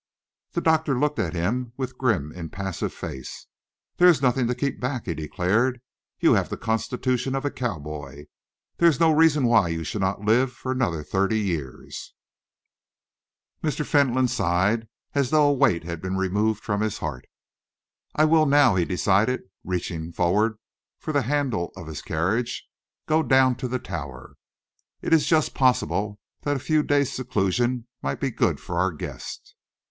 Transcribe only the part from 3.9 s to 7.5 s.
"There is nothing to keep back," he declared. "You have the constitution of